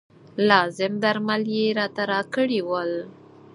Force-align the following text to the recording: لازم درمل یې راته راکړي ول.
لازم 0.49 0.93
درمل 1.03 1.43
یې 1.57 1.65
راته 1.79 2.03
راکړي 2.11 2.59
ول. 2.69 2.91